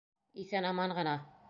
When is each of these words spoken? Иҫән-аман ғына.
Иҫән-аман 0.45 0.97
ғына. 1.01 1.19